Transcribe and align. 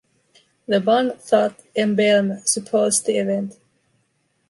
The 0.65 0.79
Ban 0.79 1.09
That 1.29 1.61
emblem 1.75 2.39
supports 2.43 3.01
the 3.01 3.19
event. 3.19 3.59